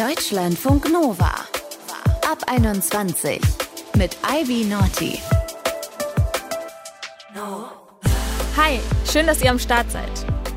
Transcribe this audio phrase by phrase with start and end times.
[0.00, 1.30] Deutschlandfunk Nova.
[2.26, 3.38] Ab 21
[3.98, 5.20] mit Ivy Naughty.
[8.56, 10.10] Hi, schön, dass ihr am Start seid.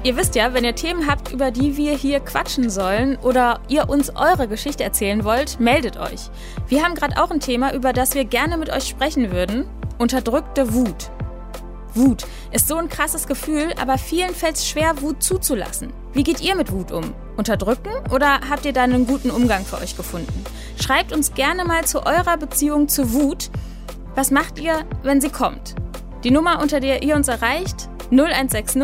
[0.04, 3.90] Ihr wisst ja, wenn ihr Themen habt, über die wir hier quatschen sollen oder ihr
[3.90, 6.30] uns eure Geschichte erzählen wollt, meldet euch.
[6.70, 9.66] Wir haben gerade auch ein Thema, über das wir gerne mit euch sprechen würden.
[9.98, 11.12] Unterdrückte Wut.
[11.94, 15.92] Wut ist so ein krasses Gefühl, aber vielen fällt es schwer, Wut zuzulassen.
[16.14, 17.16] Wie geht ihr mit Wut um?
[17.38, 20.44] Unterdrücken oder habt ihr da einen guten Umgang für euch gefunden?
[20.80, 23.50] Schreibt uns gerne mal zu eurer Beziehung zu Wut.
[24.14, 25.74] Was macht ihr, wenn sie kommt?
[26.24, 28.76] Die Nummer, unter der ihr uns erreicht, 0160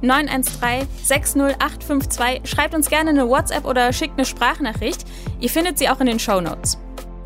[0.00, 2.50] 913 60852.
[2.50, 5.04] Schreibt uns gerne eine WhatsApp oder schickt eine Sprachnachricht.
[5.40, 6.78] Ihr findet sie auch in den Show Notes.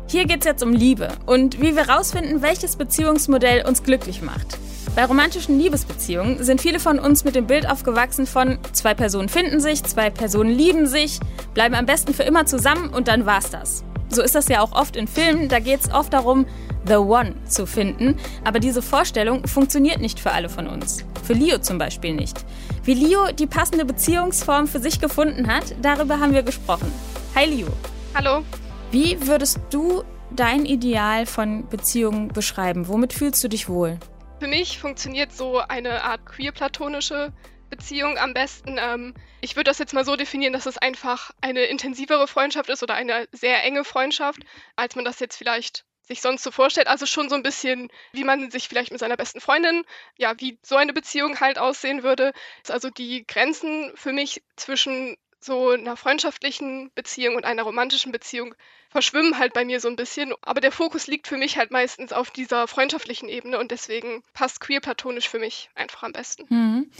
[0.07, 4.57] Hier geht es jetzt um Liebe und wie wir rausfinden, welches Beziehungsmodell uns glücklich macht.
[4.95, 9.59] Bei romantischen Liebesbeziehungen sind viele von uns mit dem Bild aufgewachsen von zwei Personen finden
[9.59, 11.19] sich, zwei Personen lieben sich,
[11.55, 13.83] bleiben am besten für immer zusammen und dann war's das.
[14.09, 16.45] So ist das ja auch oft in Filmen, da geht es oft darum,
[16.85, 21.03] The One zu finden, aber diese Vorstellung funktioniert nicht für alle von uns.
[21.23, 22.45] Für Leo zum Beispiel nicht.
[22.83, 26.91] Wie Leo die passende Beziehungsform für sich gefunden hat, darüber haben wir gesprochen.
[27.33, 27.69] Hi Leo.
[28.13, 28.43] Hallo.
[28.91, 32.87] Wie würdest du dein Ideal von Beziehungen beschreiben?
[32.87, 33.97] Womit fühlst du dich wohl?
[34.43, 37.31] Für mich funktioniert so eine Art queer-platonische
[37.69, 38.77] Beziehung am besten.
[38.77, 42.83] Ähm, ich würde das jetzt mal so definieren, dass es einfach eine intensivere Freundschaft ist
[42.83, 44.41] oder eine sehr enge Freundschaft,
[44.75, 46.87] als man das jetzt vielleicht sich sonst so vorstellt.
[46.87, 49.85] Also schon so ein bisschen, wie man sich vielleicht mit seiner besten Freundin,
[50.17, 52.33] ja, wie so eine Beziehung halt aussehen würde.
[52.67, 58.55] Also die Grenzen für mich zwischen so einer freundschaftlichen Beziehung und einer romantischen Beziehung
[58.93, 60.33] verschwimmen halt bei mir so ein bisschen.
[60.41, 64.61] Aber der Fokus liegt für mich halt meistens auf dieser freundschaftlichen Ebene und deswegen passt
[64.61, 66.45] queer platonisch für mich einfach am besten.
[66.47, 66.91] Mhm.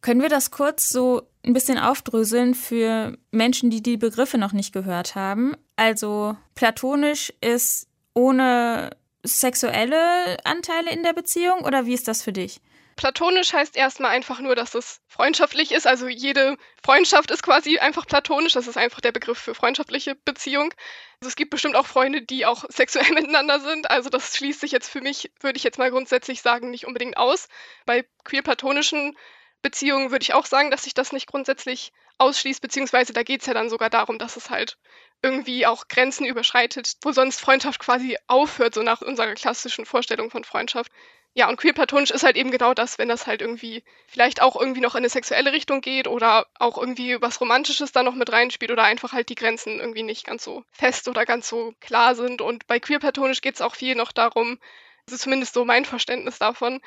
[0.00, 4.72] Können wir das kurz so ein bisschen aufdröseln für Menschen, die die Begriffe noch nicht
[4.72, 5.56] gehört haben?
[5.76, 8.90] Also platonisch ist ohne
[9.24, 12.60] sexuelle Anteile in der Beziehung oder wie ist das für dich?
[12.96, 15.86] Platonisch heißt erstmal einfach nur, dass es freundschaftlich ist.
[15.86, 18.52] Also jede Freundschaft ist quasi einfach platonisch.
[18.52, 20.72] Das ist einfach der Begriff für freundschaftliche Beziehung.
[21.20, 23.90] Also es gibt bestimmt auch Freunde, die auch sexuell miteinander sind.
[23.90, 27.16] Also das schließt sich jetzt für mich, würde ich jetzt mal grundsätzlich sagen, nicht unbedingt
[27.16, 27.48] aus.
[27.84, 29.16] Bei queer-platonischen
[29.60, 33.46] Beziehungen würde ich auch sagen, dass sich das nicht grundsätzlich ausschließt, beziehungsweise da geht es
[33.46, 34.78] ja dann sogar darum, dass es halt
[35.22, 40.44] irgendwie auch Grenzen überschreitet, wo sonst Freundschaft quasi aufhört, so nach unserer klassischen Vorstellung von
[40.44, 40.92] Freundschaft.
[41.36, 44.80] Ja, und queer-platonisch ist halt eben genau das, wenn das halt irgendwie vielleicht auch irgendwie
[44.80, 48.70] noch in eine sexuelle Richtung geht oder auch irgendwie was Romantisches da noch mit reinspielt
[48.70, 52.40] oder einfach halt die Grenzen irgendwie nicht ganz so fest oder ganz so klar sind.
[52.40, 54.60] Und bei queer-platonisch geht es auch viel noch darum,
[55.06, 56.80] das ist zumindest so mein Verständnis davon,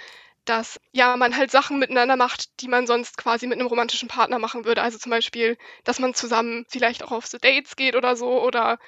[0.49, 4.39] dass ja man halt Sachen miteinander macht, die man sonst quasi mit einem romantischen Partner
[4.39, 4.81] machen würde.
[4.81, 8.79] Also zum Beispiel, dass man zusammen vielleicht auch auf so Dates geht oder so oder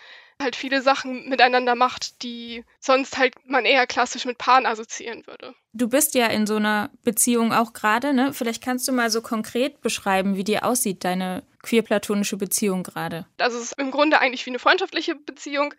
[0.41, 5.53] halt viele Sachen miteinander macht, die sonst halt man eher klassisch mit Paaren assoziieren würde.
[5.73, 8.33] Du bist ja in so einer Beziehung auch gerade, ne?
[8.33, 13.25] Vielleicht kannst du mal so konkret beschreiben, wie dir aussieht, deine queer-platonische Beziehung gerade.
[13.37, 15.73] Also es ist im Grunde eigentlich wie eine freundschaftliche Beziehung,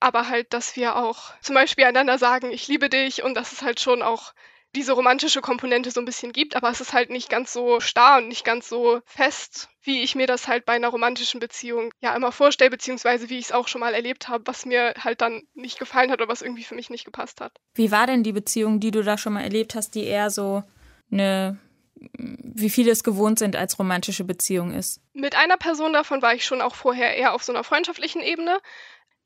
[0.00, 3.62] aber halt, dass wir auch zum Beispiel einander sagen, ich liebe dich und dass es
[3.62, 4.32] halt schon auch
[4.76, 8.18] diese romantische Komponente so ein bisschen gibt, aber es ist halt nicht ganz so starr
[8.18, 12.14] und nicht ganz so fest, wie ich mir das halt bei einer romantischen Beziehung ja
[12.14, 15.42] immer vorstelle, beziehungsweise wie ich es auch schon mal erlebt habe, was mir halt dann
[15.54, 17.52] nicht gefallen hat oder was irgendwie für mich nicht gepasst hat.
[17.74, 20.62] Wie war denn die Beziehung, die du da schon mal erlebt hast, die eher so
[21.10, 21.58] eine
[22.18, 25.00] wie viele es gewohnt sind als romantische Beziehung ist.
[25.14, 28.58] Mit einer Person davon war ich schon auch vorher eher auf so einer freundschaftlichen Ebene.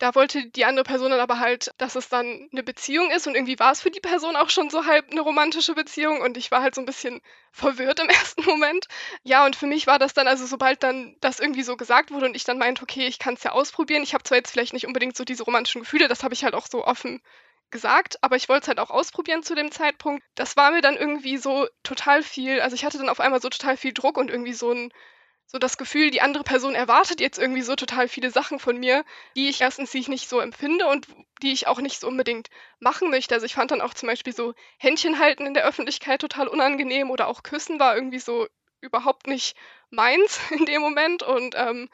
[0.01, 3.35] Da wollte die andere Person dann aber halt, dass es dann eine Beziehung ist und
[3.35, 6.51] irgendwie war es für die Person auch schon so halb eine romantische Beziehung und ich
[6.51, 7.21] war halt so ein bisschen
[7.53, 8.87] verwirrt im ersten Moment.
[9.25, 12.25] Ja, und für mich war das dann, also sobald dann das irgendwie so gesagt wurde
[12.27, 14.03] und ich dann meinte, okay, ich kann es ja ausprobieren.
[14.03, 16.55] Ich habe zwar jetzt vielleicht nicht unbedingt so diese romantischen Gefühle, das habe ich halt
[16.55, 17.21] auch so offen
[17.71, 20.25] gesagt, aber ich wollte es halt auch ausprobieren zu dem Zeitpunkt.
[20.35, 23.51] Das war mir dann irgendwie so total viel, also ich hatte dann auf einmal so
[23.51, 24.93] total viel Druck und irgendwie so ein
[25.51, 29.05] so das Gefühl, die andere Person erwartet jetzt irgendwie so total viele Sachen von mir,
[29.35, 31.09] die ich erstens die ich nicht so empfinde und
[31.43, 33.35] die ich auch nicht so unbedingt machen möchte.
[33.35, 37.11] Also ich fand dann auch zum Beispiel so Händchen halten in der Öffentlichkeit total unangenehm
[37.11, 38.47] oder auch Küssen war irgendwie so
[38.81, 39.57] überhaupt nicht
[39.91, 41.89] meins in dem Moment und ähm,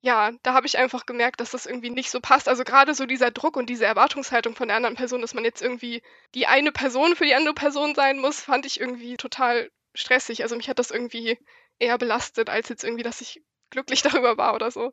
[0.00, 2.48] ja, da habe ich einfach gemerkt, dass das irgendwie nicht so passt.
[2.48, 5.60] Also gerade so dieser Druck und diese Erwartungshaltung von der anderen Person, dass man jetzt
[5.60, 6.02] irgendwie
[6.34, 10.42] die eine Person für die andere Person sein muss, fand ich irgendwie total stressig.
[10.42, 11.36] Also mich hat das irgendwie
[11.78, 14.92] eher belastet, als jetzt irgendwie, dass ich glücklich darüber war oder so.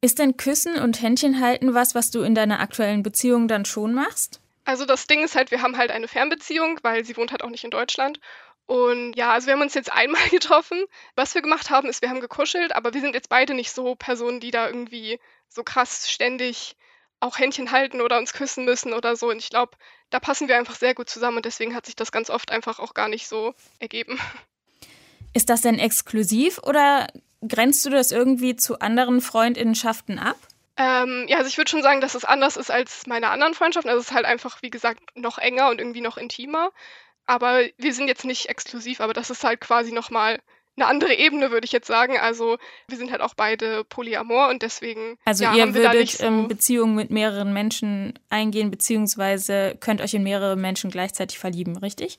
[0.00, 3.94] Ist denn Küssen und Händchen halten was, was du in deiner aktuellen Beziehung dann schon
[3.94, 4.40] machst?
[4.64, 7.50] Also das Ding ist halt, wir haben halt eine Fernbeziehung, weil sie wohnt halt auch
[7.50, 8.20] nicht in Deutschland.
[8.66, 10.84] Und ja, also wir haben uns jetzt einmal getroffen.
[11.14, 13.94] Was wir gemacht haben, ist, wir haben gekuschelt, aber wir sind jetzt beide nicht so
[13.94, 16.76] Personen, die da irgendwie so krass ständig
[17.20, 19.30] auch Händchen halten oder uns küssen müssen oder so.
[19.30, 19.76] Und ich glaube,
[20.10, 22.80] da passen wir einfach sehr gut zusammen und deswegen hat sich das ganz oft einfach
[22.80, 24.18] auch gar nicht so ergeben.
[25.34, 27.08] Ist das denn exklusiv oder
[27.46, 30.36] grenzt du das irgendwie zu anderen Freundinnenschaften ab?
[30.76, 33.90] Ähm, ja, also ich würde schon sagen, dass es anders ist als meine anderen Freundschaften.
[33.90, 36.70] Also es ist halt einfach, wie gesagt, noch enger und irgendwie noch intimer.
[37.26, 40.40] Aber wir sind jetzt nicht exklusiv, aber das ist halt quasi nochmal
[40.76, 42.18] eine andere Ebene, würde ich jetzt sagen.
[42.18, 42.56] Also
[42.88, 45.18] wir sind halt auch beide Polyamor und deswegen.
[45.24, 50.22] Also ja, ihr würdet so ähm, Beziehungen mit mehreren Menschen eingehen, beziehungsweise könnt euch in
[50.22, 52.18] mehrere Menschen gleichzeitig verlieben, richtig?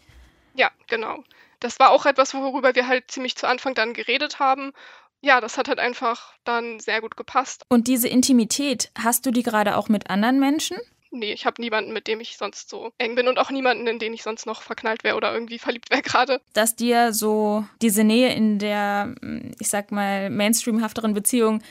[0.54, 1.24] Ja, genau.
[1.64, 4.74] Das war auch etwas, worüber wir halt ziemlich zu Anfang dann geredet haben.
[5.22, 7.64] Ja, das hat halt einfach dann sehr gut gepasst.
[7.70, 10.78] Und diese Intimität, hast du die gerade auch mit anderen Menschen?
[11.14, 14.00] nee, ich habe niemanden, mit dem ich sonst so eng bin und auch niemanden, in
[14.00, 16.42] den ich sonst noch verknallt wäre oder irgendwie verliebt wäre gerade.
[16.54, 19.16] Dass dir so diese Nähe in der,
[19.60, 21.62] ich sag mal, mainstreamhafteren Beziehung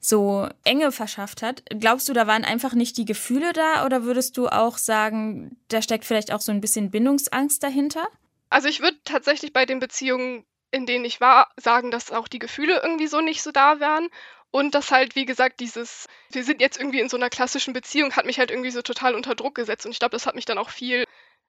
[0.00, 1.62] so Enge verschafft hat.
[1.80, 5.80] Glaubst du, da waren einfach nicht die Gefühle da oder würdest du auch sagen, da
[5.80, 8.06] steckt vielleicht auch so ein bisschen Bindungsangst dahinter?
[8.50, 12.38] Also ich würde tatsächlich bei den Beziehungen, in denen ich war, sagen, dass auch die
[12.38, 14.08] Gefühle irgendwie so nicht so da wären.
[14.50, 18.14] Und dass halt, wie gesagt, dieses, wir sind jetzt irgendwie in so einer klassischen Beziehung,
[18.14, 19.84] hat mich halt irgendwie so total unter Druck gesetzt.
[19.84, 21.04] Und ich glaube, das hat mich dann auch viel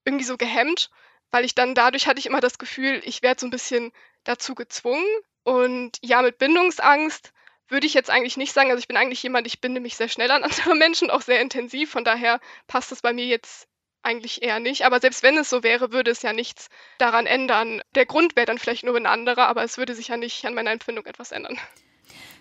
[0.06, 0.90] irgendwie so gehemmt,
[1.30, 3.92] weil ich dann dadurch hatte ich immer das Gefühl, ich werde so ein bisschen
[4.24, 5.06] dazu gezwungen.
[5.44, 7.32] Und ja, mit Bindungsangst
[7.68, 8.72] würde ich jetzt eigentlich nicht sagen.
[8.72, 11.42] Also ich bin eigentlich jemand, ich binde mich sehr schnell an andere Menschen, auch sehr
[11.42, 11.92] intensiv.
[11.92, 13.68] Von daher passt das bei mir jetzt
[14.06, 14.86] eigentlich eher nicht.
[14.86, 17.82] Aber selbst wenn es so wäre, würde es ja nichts daran ändern.
[17.96, 20.54] Der Grund wäre dann vielleicht nur ein anderer, aber es würde sich ja nicht an
[20.54, 21.58] meiner Empfindung etwas ändern.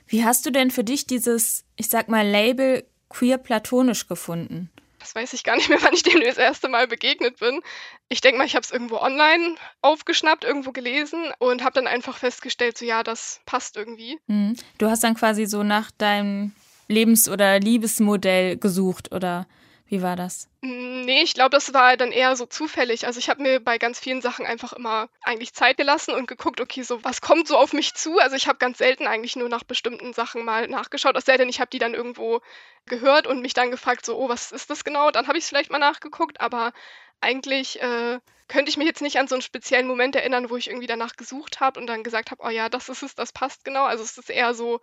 [0.06, 4.70] Wie hast du denn für dich dieses, ich sag mal, Label queer platonisch gefunden?
[4.98, 7.60] Das weiß ich gar nicht mehr, wann ich dem das erste Mal begegnet bin.
[8.08, 12.16] Ich denke mal, ich habe es irgendwo online aufgeschnappt, irgendwo gelesen und habe dann einfach
[12.16, 14.18] festgestellt, so ja, das passt irgendwie.
[14.26, 14.56] Mhm.
[14.78, 16.52] Du hast dann quasi so nach deinem
[16.88, 19.46] Lebens- oder Liebesmodell gesucht oder
[19.86, 20.48] wie war das?
[20.62, 23.06] Nee, ich glaube, das war dann eher so zufällig.
[23.06, 26.60] Also ich habe mir bei ganz vielen Sachen einfach immer eigentlich Zeit gelassen und geguckt,
[26.60, 28.18] okay, so was kommt so auf mich zu.
[28.18, 31.50] Also ich habe ganz selten eigentlich nur nach bestimmten Sachen mal nachgeschaut, es sei denn,
[31.50, 32.40] ich habe die dann irgendwo
[32.86, 35.10] gehört und mich dann gefragt, so, oh, was ist das genau?
[35.10, 36.72] Dann habe ich es vielleicht mal nachgeguckt, aber
[37.20, 40.68] eigentlich äh, könnte ich mich jetzt nicht an so einen speziellen Moment erinnern, wo ich
[40.68, 43.64] irgendwie danach gesucht habe und dann gesagt habe, oh ja, das ist es, das passt
[43.64, 43.84] genau.
[43.84, 44.80] Also es ist eher so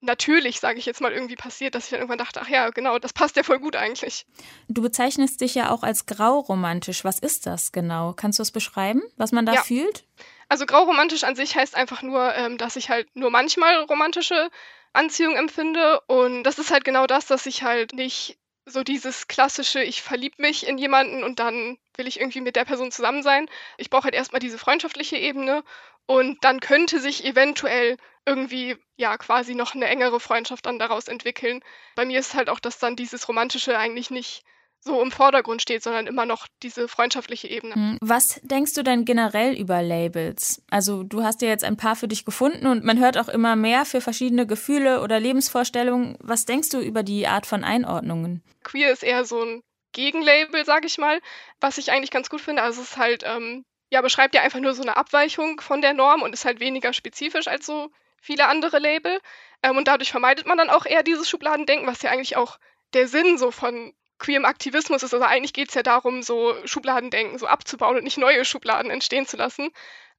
[0.00, 2.98] natürlich, sage ich jetzt mal, irgendwie passiert, dass ich dann irgendwann dachte, ach ja, genau,
[2.98, 4.26] das passt ja voll gut eigentlich.
[4.68, 7.04] Du bezeichnest dich ja auch als grauromantisch.
[7.04, 8.12] Was ist das genau?
[8.12, 9.62] Kannst du es beschreiben, was man da ja.
[9.62, 10.04] fühlt?
[10.48, 14.50] Also grauromantisch an sich heißt einfach nur, ähm, dass ich halt nur manchmal romantische
[14.92, 16.00] Anziehung empfinde.
[16.06, 20.40] Und das ist halt genau das, dass ich halt nicht so dieses klassische, ich verliebe
[20.40, 23.48] mich in jemanden und dann will ich irgendwie mit der Person zusammen sein.
[23.76, 25.62] Ich brauche halt erstmal diese freundschaftliche Ebene
[26.06, 27.96] und dann könnte sich eventuell
[28.26, 31.60] irgendwie ja quasi noch eine engere Freundschaft dann daraus entwickeln.
[31.96, 34.44] Bei mir ist halt auch, dass dann dieses Romantische eigentlich nicht
[34.84, 37.74] so im Vordergrund steht, sondern immer noch diese freundschaftliche Ebene.
[37.74, 40.62] Hm, was denkst du denn generell über Labels?
[40.70, 43.56] Also du hast ja jetzt ein paar für dich gefunden und man hört auch immer
[43.56, 46.18] mehr für verschiedene Gefühle oder Lebensvorstellungen.
[46.20, 48.42] Was denkst du über die Art von Einordnungen?
[48.62, 49.62] Queer ist eher so ein
[49.92, 51.20] Gegenlabel, sag ich mal,
[51.60, 52.62] was ich eigentlich ganz gut finde.
[52.62, 55.94] Also es ist halt, ähm, ja, beschreibt ja einfach nur so eine Abweichung von der
[55.94, 57.90] Norm und ist halt weniger spezifisch als so
[58.24, 59.20] viele andere Label.
[59.62, 62.58] Ähm, und dadurch vermeidet man dann auch eher dieses Schubladendenken, was ja eigentlich auch
[62.94, 65.12] der Sinn so von queerem Aktivismus ist.
[65.12, 69.26] Also eigentlich geht es ja darum, so Schubladendenken so abzubauen und nicht neue Schubladen entstehen
[69.26, 69.70] zu lassen.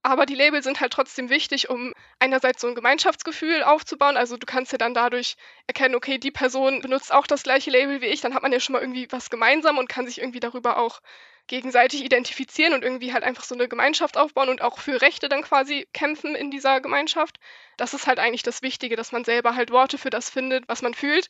[0.03, 4.18] Aber die Labels sind halt trotzdem wichtig, um einerseits so ein Gemeinschaftsgefühl aufzubauen.
[4.18, 8.01] Also du kannst ja dann dadurch erkennen, okay, die Person benutzt auch das gleiche Label
[8.01, 10.39] wie ich, dann hat man ja schon mal irgendwie was gemeinsam und kann sich irgendwie
[10.39, 11.01] darüber auch
[11.48, 15.44] gegenseitig identifizieren und irgendwie halt einfach so eine Gemeinschaft aufbauen und auch für Rechte dann
[15.44, 17.38] quasi kämpfen in dieser Gemeinschaft.
[17.78, 20.82] Das ist halt eigentlich das Wichtige, dass man selber halt Worte für das findet, was
[20.82, 21.28] man fühlt,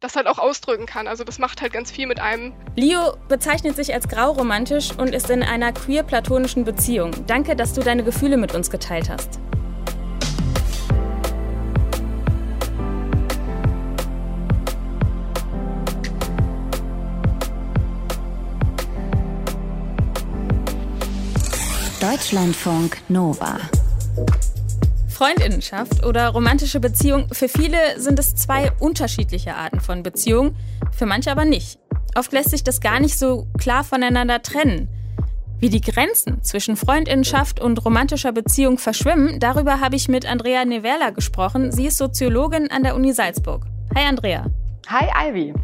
[0.00, 1.08] das halt auch ausdrücken kann.
[1.08, 2.54] Also das macht halt ganz viel mit einem.
[2.76, 7.10] Leo bezeichnet sich als grauromantisch und ist in einer queer-platonischen Beziehung.
[7.26, 9.40] Danke, dass du deine Gefühle mit uns geteilt hast.
[22.18, 23.60] Deutschlandfunk Nova.
[25.08, 30.56] Freundinnenschaft oder romantische Beziehung, für viele sind es zwei unterschiedliche Arten von Beziehung,
[30.90, 31.78] für manche aber nicht.
[32.16, 34.88] Oft lässt sich das gar nicht so klar voneinander trennen.
[35.60, 41.10] Wie die Grenzen zwischen Freundinnenschaft und romantischer Beziehung verschwimmen, darüber habe ich mit Andrea Nevella
[41.10, 41.70] gesprochen.
[41.70, 43.64] Sie ist Soziologin an der Uni Salzburg.
[43.94, 44.46] Hi Andrea.
[44.88, 45.54] Hi Ivy.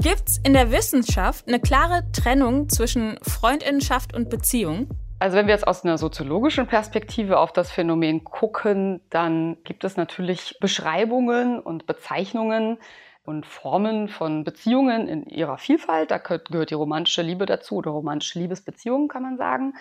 [0.00, 4.88] Gibt es in der Wissenschaft eine klare Trennung zwischen Freundinnenschaft und Beziehung?
[5.20, 9.96] Also wenn wir jetzt aus einer soziologischen Perspektive auf das Phänomen gucken, dann gibt es
[9.96, 12.78] natürlich Beschreibungen und Bezeichnungen
[13.24, 16.12] und Formen von Beziehungen in ihrer Vielfalt.
[16.12, 19.74] Da gehört die romantische Liebe dazu oder romantische Liebesbeziehungen, kann man sagen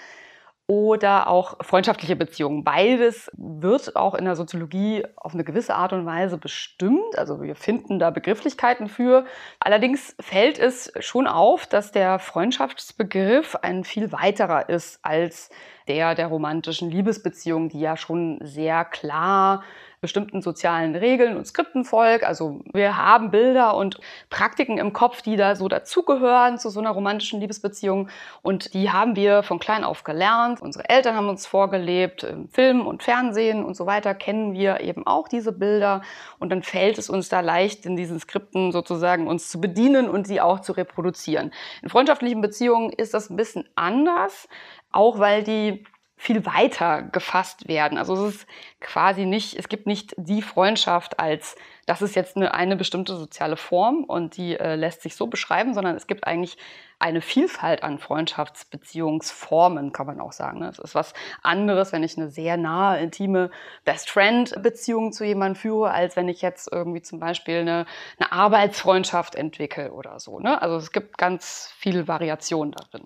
[0.67, 2.65] oder auch freundschaftliche Beziehungen.
[2.65, 7.17] Beides wird auch in der Soziologie auf eine gewisse Art und Weise bestimmt.
[7.17, 9.25] Also wir finden da Begrifflichkeiten für.
[9.61, 15.49] Allerdings fällt es schon auf, dass der Freundschaftsbegriff ein viel weiterer ist als
[15.87, 19.63] der der romantischen Liebesbeziehung, die ja schon sehr klar
[19.99, 22.23] bestimmten sozialen Regeln und Skripten folgt.
[22.23, 23.99] Also wir haben Bilder und
[24.29, 28.09] Praktiken im Kopf, die da so dazugehören zu so einer romantischen Liebesbeziehung.
[28.43, 30.61] Und die haben wir von klein auf gelernt.
[30.61, 32.23] Unsere Eltern haben uns vorgelebt.
[32.23, 36.03] Im Film und Fernsehen und so weiter kennen wir eben auch diese Bilder.
[36.37, 40.27] Und dann fällt es uns da leicht, in diesen Skripten sozusagen uns zu bedienen und
[40.27, 41.51] sie auch zu reproduzieren.
[41.81, 44.47] In freundschaftlichen Beziehungen ist das ein bisschen anders,
[44.91, 45.83] auch weil die
[46.19, 47.99] viel weiter gefasst werden.
[47.99, 48.47] Also es ist
[48.81, 51.55] quasi nicht, es gibt nicht die Freundschaft als,
[51.85, 55.75] das ist jetzt eine, eine bestimmte soziale Form und die äh, lässt sich so beschreiben,
[55.75, 56.57] sondern es gibt eigentlich
[56.97, 60.59] eine Vielfalt an Freundschaftsbeziehungsformen, kann man auch sagen.
[60.59, 60.69] Ne?
[60.69, 63.51] Es ist was anderes, wenn ich eine sehr nahe, intime
[63.85, 67.85] Best-Friend-Beziehung zu jemandem führe, als wenn ich jetzt irgendwie zum Beispiel eine,
[68.17, 70.39] eine Arbeitsfreundschaft entwickle oder so.
[70.39, 70.59] Ne?
[70.59, 73.05] Also es gibt ganz viele Variationen darin.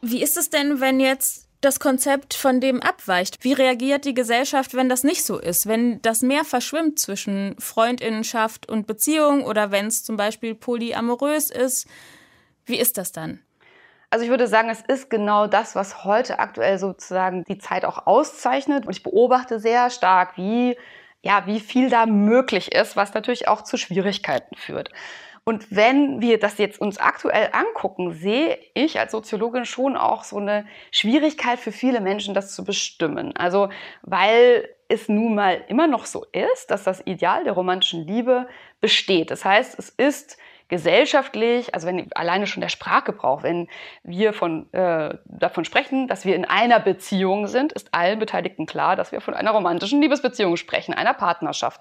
[0.00, 3.42] Wie ist es denn, wenn jetzt das Konzept von dem abweicht.
[3.44, 5.66] Wie reagiert die Gesellschaft, wenn das nicht so ist?
[5.66, 11.86] Wenn das mehr verschwimmt zwischen Freundinnenschaft und Beziehung oder wenn es zum Beispiel polyamorös ist?
[12.64, 13.40] Wie ist das dann?
[14.10, 18.06] Also ich würde sagen, es ist genau das, was heute aktuell sozusagen die Zeit auch
[18.06, 18.86] auszeichnet.
[18.86, 20.76] Und ich beobachte sehr stark, wie,
[21.22, 24.90] ja, wie viel da möglich ist, was natürlich auch zu Schwierigkeiten führt.
[25.50, 30.36] Und wenn wir das jetzt uns aktuell angucken, sehe ich als Soziologin schon auch so
[30.36, 33.36] eine Schwierigkeit für viele Menschen, das zu bestimmen.
[33.36, 33.68] Also,
[34.02, 38.46] weil es nun mal immer noch so ist, dass das Ideal der romantischen Liebe
[38.80, 39.32] besteht.
[39.32, 40.38] Das heißt, es ist
[40.68, 43.66] gesellschaftlich, also wenn alleine schon der Sprachgebrauch, wenn
[44.04, 48.94] wir von, äh, davon sprechen, dass wir in einer Beziehung sind, ist allen Beteiligten klar,
[48.94, 51.80] dass wir von einer romantischen Liebesbeziehung sprechen, einer Partnerschaft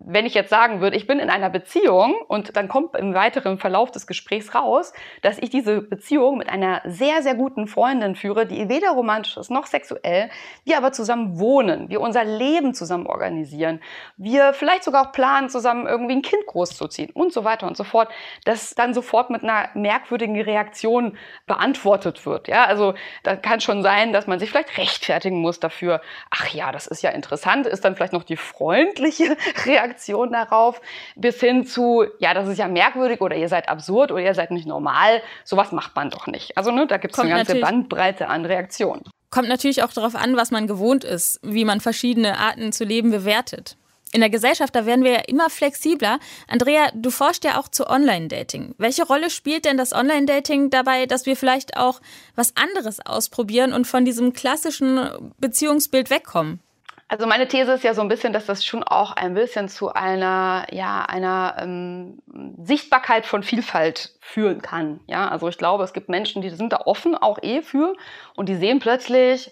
[0.00, 3.58] wenn ich jetzt sagen würde, ich bin in einer Beziehung und dann kommt im weiteren
[3.58, 8.46] Verlauf des Gesprächs raus, dass ich diese Beziehung mit einer sehr, sehr guten Freundin führe,
[8.46, 10.30] die weder romantisch ist noch sexuell,
[10.64, 13.80] wir aber zusammen wohnen, wir unser Leben zusammen organisieren,
[14.16, 17.82] wir vielleicht sogar auch planen, zusammen irgendwie ein Kind großzuziehen und so weiter und so
[17.82, 18.08] fort,
[18.44, 22.46] dass dann sofort mit einer merkwürdigen Reaktion beantwortet wird.
[22.46, 26.00] Ja, also da kann schon sein, dass man sich vielleicht rechtfertigen muss dafür,
[26.30, 29.36] ach ja, das ist ja interessant, ist dann vielleicht noch die freundliche
[29.66, 30.80] Reaktion Reaktion darauf,
[31.16, 34.50] bis hin zu, ja, das ist ja merkwürdig oder ihr seid absurd oder ihr seid
[34.50, 35.22] nicht normal.
[35.44, 36.56] Sowas macht man doch nicht.
[36.56, 39.02] Also ne, da gibt es eine ganze Bandbreite an Reaktionen.
[39.30, 43.10] Kommt natürlich auch darauf an, was man gewohnt ist, wie man verschiedene Arten zu leben
[43.10, 43.76] bewertet.
[44.12, 46.18] In der Gesellschaft, da werden wir ja immer flexibler.
[46.48, 48.74] Andrea, du forschst ja auch zu Online-Dating.
[48.78, 52.00] Welche Rolle spielt denn das Online-Dating dabei, dass wir vielleicht auch
[52.34, 56.60] was anderes ausprobieren und von diesem klassischen Beziehungsbild wegkommen?
[57.10, 59.94] Also meine These ist ja so ein bisschen, dass das schon auch ein bisschen zu
[59.94, 62.20] einer, ja, einer ähm,
[62.62, 65.00] Sichtbarkeit von Vielfalt führen kann.
[65.06, 67.94] Ja, also ich glaube, es gibt Menschen, die sind da offen auch eh für
[68.36, 69.50] und die sehen plötzlich,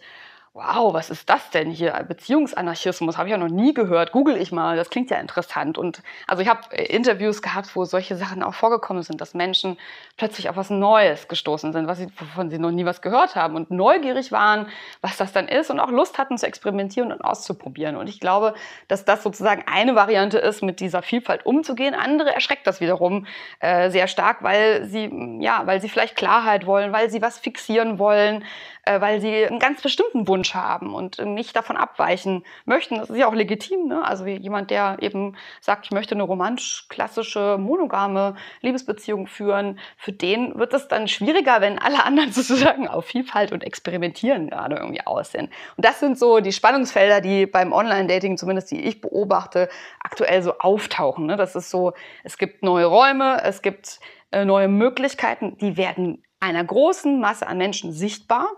[0.57, 1.93] wow, was ist das denn hier?
[2.09, 4.11] Beziehungsanarchismus habe ich ja noch nie gehört.
[4.11, 5.77] Google ich mal, das klingt ja interessant.
[5.77, 9.77] Und also ich habe äh, Interviews gehabt, wo solche Sachen auch vorgekommen sind, dass Menschen
[10.17, 13.55] plötzlich auf was Neues gestoßen sind, was sie, wovon sie noch nie was gehört haben
[13.55, 14.69] und neugierig waren,
[15.03, 17.97] was das dann ist und auch Lust hatten zu experimentieren und auszuprobieren.
[17.97, 18.55] Und ich glaube,
[18.89, 21.95] dass das sozusagen eine Variante ist, mit dieser Vielfalt umzugehen.
[21.95, 23.27] Andere erschreckt das wiederum
[23.61, 25.11] äh, sehr stark, weil sie,
[25.41, 28.43] ja, weil sie vielleicht Klarheit wollen, weil sie was fixieren wollen,
[28.87, 32.97] äh, weil sie einen ganz bestimmten Wunsch haben und nicht davon abweichen möchten.
[32.97, 33.89] Das ist ja auch legitim.
[33.89, 34.05] Ne?
[34.05, 40.75] Also jemand, der eben sagt, ich möchte eine romantisch-klassische, monogame Liebesbeziehung führen, für den wird
[40.75, 45.51] es dann schwieriger, wenn alle anderen sozusagen auf Vielfalt und Experimentieren gerade irgendwie aus sind.
[45.77, 49.69] Und das sind so die Spannungsfelder, die beim Online-Dating, zumindest die ich beobachte,
[50.01, 51.27] aktuell so auftauchen.
[51.27, 51.37] Ne?
[51.37, 51.93] Das ist so,
[52.25, 54.01] es gibt neue Räume, es gibt
[54.33, 58.49] äh, neue Möglichkeiten, die werden einer großen Masse an Menschen sichtbar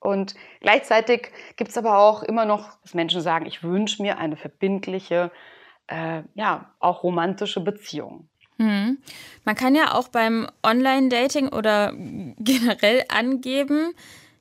[0.00, 4.36] und gleichzeitig gibt es aber auch immer noch, dass Menschen sagen, ich wünsche mir eine
[4.36, 5.30] verbindliche,
[5.88, 8.28] äh, ja, auch romantische Beziehung.
[8.58, 8.98] Hm.
[9.44, 11.92] Man kann ja auch beim Online-Dating oder
[12.38, 13.92] generell angeben,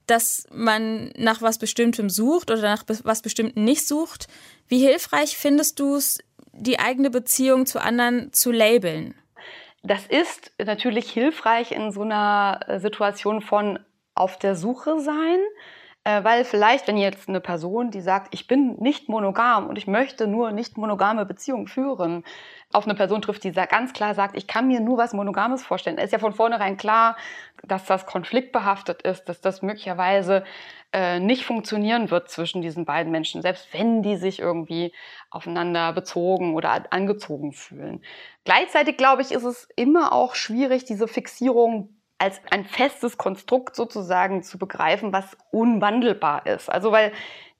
[0.07, 4.27] dass man nach was Bestimmtem sucht oder nach was Bestimmtem nicht sucht.
[4.67, 6.19] Wie hilfreich findest du es,
[6.53, 9.15] die eigene Beziehung zu anderen zu labeln?
[9.83, 13.79] Das ist natürlich hilfreich in so einer äh, Situation von
[14.15, 15.39] auf der Suche sein.
[16.05, 19.87] Äh, weil vielleicht, wenn jetzt eine Person, die sagt, ich bin nicht monogam und ich
[19.87, 22.23] möchte nur nicht monogame Beziehungen führen,
[22.71, 25.97] auf eine Person trifft, die ganz klar sagt, ich kann mir nur was Monogames vorstellen,
[25.97, 27.17] ist ja von vornherein klar,
[27.63, 30.43] dass das konfliktbehaftet ist, dass das möglicherweise
[30.93, 34.93] äh, nicht funktionieren wird zwischen diesen beiden Menschen, selbst wenn die sich irgendwie
[35.31, 38.03] aufeinander bezogen oder angezogen fühlen.
[38.43, 44.43] Gleichzeitig, glaube ich, ist es immer auch schwierig, diese Fixierung als ein festes Konstrukt sozusagen
[44.43, 46.69] zu begreifen, was unwandelbar ist.
[46.69, 47.11] Also weil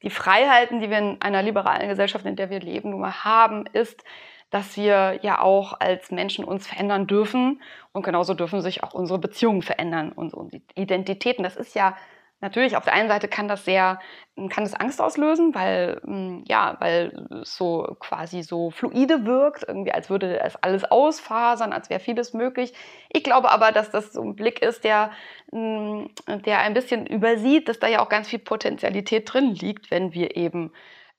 [0.02, 3.66] die Freiheiten, die wir in einer liberalen Gesellschaft, in der wir leben, nun mal haben,
[3.74, 4.04] ist,
[4.52, 9.20] dass wir ja auch als Menschen uns verändern dürfen und genauso dürfen sich auch unsere
[9.20, 11.44] Beziehungen verändern, unsere Identitäten.
[11.44, 11.98] Das ist ja
[12.42, 14.00] Natürlich, auf der einen Seite kann das sehr,
[14.36, 19.94] kann das Angst auslösen, weil, hm, ja, weil es so quasi so fluide wirkt, irgendwie
[19.94, 22.74] als würde es alles ausfasern, als wäre vieles möglich.
[23.12, 25.12] Ich glaube aber, dass das so ein Blick ist, der,
[25.52, 30.14] hm, der ein bisschen übersieht, dass da ja auch ganz viel Potenzialität drin liegt, wenn
[30.14, 30.72] wir eben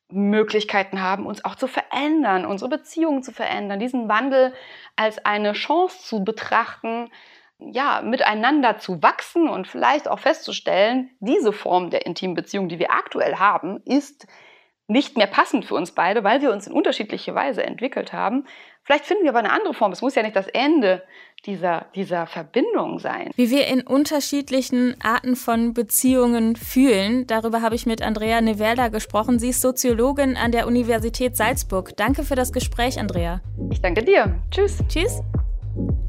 [0.09, 4.55] Möglichkeiten haben, uns auch zu verändern, unsere Beziehungen zu verändern, diesen Wandel
[4.95, 7.11] als eine Chance zu betrachten,
[7.59, 12.91] ja, miteinander zu wachsen und vielleicht auch festzustellen, diese Form der intimen Beziehung, die wir
[12.91, 14.27] aktuell haben, ist
[14.89, 18.47] nicht mehr passend für uns beide, weil wir uns in unterschiedliche Weise entwickelt haben.
[18.85, 19.91] Vielleicht finden wir aber eine andere Form.
[19.91, 21.03] Es muss ja nicht das Ende
[21.45, 23.33] dieser, dieser Verbindung sein.
[23.35, 29.41] Wie wir in unterschiedlichen Arten von Beziehungen fühlen, darüber habe ich mit Andrea Neverda gesprochen.
[29.41, 31.97] Sie ist Soziologin an der Universität Salzburg.
[31.97, 33.41] Danke für das Gespräch, Andrea.
[33.73, 34.37] Ich danke dir.
[34.53, 34.79] Tschüss.
[34.89, 35.21] Tschüss.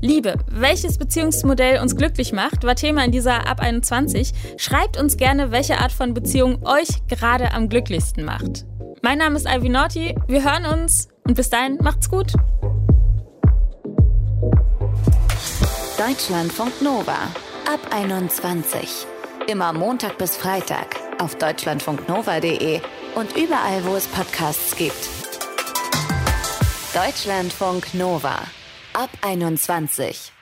[0.02, 4.32] Liebe, welches Beziehungsmodell uns glücklich macht, war Thema in dieser Ab 21.
[4.58, 8.66] Schreibt uns gerne, welche Art von Beziehung euch gerade am glücklichsten macht.
[9.02, 12.34] Mein Name ist Ivy Naughty, wir hören uns und bis dahin macht's gut.
[15.98, 17.18] Deutschlandfunk Nova
[17.66, 19.08] ab 21.
[19.48, 22.82] Immer Montag bis Freitag auf deutschlandfunknova.de
[23.16, 25.10] und überall, wo es Podcasts gibt.
[26.94, 28.40] Deutschlandfunk Nova
[28.98, 30.37] ab 21.